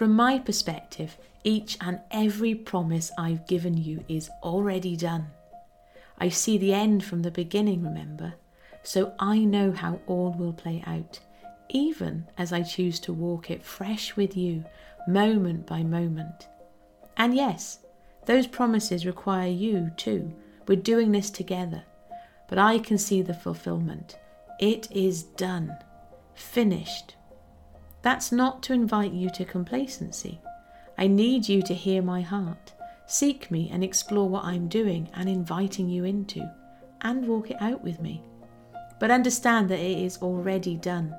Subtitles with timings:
[0.00, 5.26] From my perspective, each and every promise I've given you is already done.
[6.16, 8.32] I see the end from the beginning, remember,
[8.82, 11.20] so I know how all will play out,
[11.68, 14.64] even as I choose to walk it fresh with you,
[15.06, 16.48] moment by moment.
[17.18, 17.80] And yes,
[18.24, 20.32] those promises require you too.
[20.66, 21.84] We're doing this together.
[22.48, 24.18] But I can see the fulfillment.
[24.60, 25.76] It is done,
[26.32, 27.16] finished,
[28.02, 30.40] that's not to invite you to complacency.
[30.96, 32.72] I need you to hear my heart,
[33.06, 36.50] seek me and explore what I'm doing and inviting you into,
[37.02, 38.22] and walk it out with me.
[38.98, 41.14] But understand that it is already done.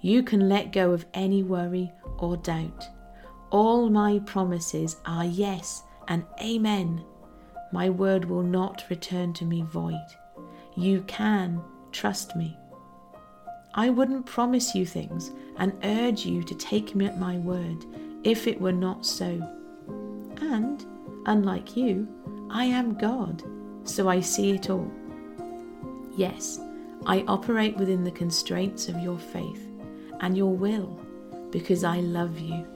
[0.00, 2.88] You can let go of any worry or doubt.
[3.50, 7.04] All my promises are yes and amen.
[7.72, 10.06] My word will not return to me void.
[10.76, 11.60] You can
[11.92, 12.56] trust me.
[13.74, 17.84] I wouldn't promise you things and urge you to take me at my word
[18.24, 19.40] if it were not so.
[20.40, 20.84] And,
[21.26, 22.08] unlike you,
[22.50, 23.42] I am God,
[23.84, 24.90] so I see it all.
[26.16, 26.60] Yes,
[27.06, 29.66] I operate within the constraints of your faith
[30.20, 30.98] and your will
[31.50, 32.66] because I love you.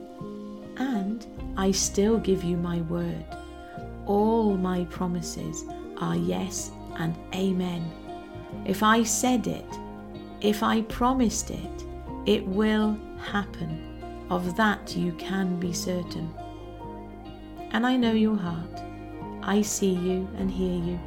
[0.77, 1.25] And
[1.57, 3.25] I still give you my word.
[4.05, 5.65] All my promises
[5.97, 7.91] are yes and amen.
[8.65, 9.65] If I said it,
[10.41, 11.85] if I promised it,
[12.25, 13.81] it will happen.
[14.29, 16.33] Of that you can be certain.
[17.71, 18.81] And I know your heart.
[19.43, 20.99] I see you and hear you.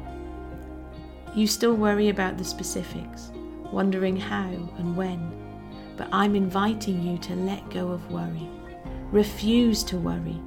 [1.35, 3.31] You still worry about the specifics,
[3.71, 5.31] wondering how and when,
[5.97, 8.47] but I'm inviting you to let go of worry.
[9.11, 10.39] Refuse to worry.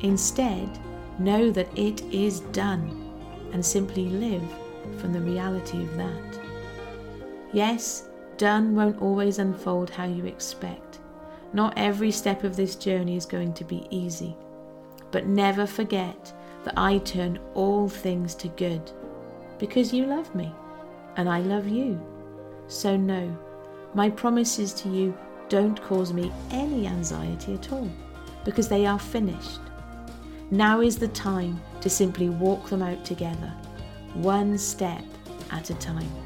[0.00, 0.78] Instead,
[1.18, 3.12] know that it is done
[3.52, 4.42] and simply live
[4.98, 6.45] from the reality of that.
[7.56, 10.98] Yes, done won't always unfold how you expect.
[11.54, 14.36] Not every step of this journey is going to be easy.
[15.10, 16.34] But never forget
[16.64, 18.92] that I turn all things to good
[19.58, 20.52] because you love me
[21.16, 21.98] and I love you.
[22.68, 23.34] So, no,
[23.94, 25.16] my promises to you
[25.48, 27.90] don't cause me any anxiety at all
[28.44, 29.60] because they are finished.
[30.50, 33.50] Now is the time to simply walk them out together,
[34.12, 35.04] one step
[35.50, 36.25] at a time.